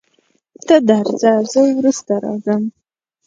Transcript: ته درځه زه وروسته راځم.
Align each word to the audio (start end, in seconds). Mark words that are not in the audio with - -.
ته 0.67 0.75
درځه 0.89 1.31
زه 1.51 1.59
وروسته 1.77 2.13
راځم. 2.23 2.63